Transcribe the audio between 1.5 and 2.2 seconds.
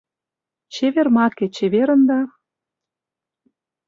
чеверын да